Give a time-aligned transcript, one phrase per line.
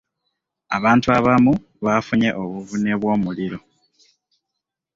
[0.77, 1.53] Abantu abamu
[1.85, 3.59] baafunye obuvune bw'omuliro.